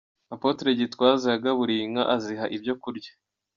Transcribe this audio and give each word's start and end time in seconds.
Apotre 0.35 0.69
Gitwaza 0.79 1.27
yagaburiye 1.33 1.81
inka 1.85 2.03
aziha 2.15 2.45
ibyo 2.55 2.73
kurya. 2.81 3.11